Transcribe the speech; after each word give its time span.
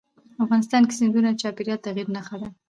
افغانستان 0.43 0.81
کې 0.87 0.97
سیندونه 0.99 1.29
د 1.31 1.37
چاپېریال 1.41 1.79
د 1.79 1.83
تغیر 1.85 2.07
نښه 2.15 2.35
ده. 2.41 2.49